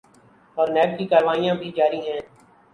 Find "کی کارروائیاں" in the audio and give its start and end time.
0.97-1.55